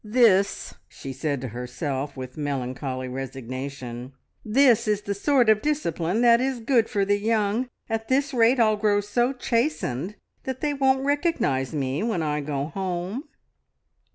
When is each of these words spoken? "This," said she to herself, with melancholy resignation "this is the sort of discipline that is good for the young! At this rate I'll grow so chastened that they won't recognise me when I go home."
"This," 0.03 0.73
said 0.89 0.89
she 0.89 1.37
to 1.41 1.47
herself, 1.49 2.17
with 2.17 2.35
melancholy 2.35 3.07
resignation 3.07 4.13
"this 4.43 4.87
is 4.87 5.03
the 5.03 5.13
sort 5.13 5.47
of 5.47 5.61
discipline 5.61 6.21
that 6.21 6.41
is 6.41 6.59
good 6.59 6.89
for 6.89 7.05
the 7.05 7.19
young! 7.19 7.69
At 7.87 8.07
this 8.07 8.33
rate 8.33 8.59
I'll 8.59 8.77
grow 8.77 8.99
so 8.99 9.31
chastened 9.31 10.15
that 10.41 10.59
they 10.59 10.73
won't 10.73 11.05
recognise 11.05 11.71
me 11.71 12.01
when 12.01 12.23
I 12.23 12.41
go 12.41 12.65
home." 12.73 13.25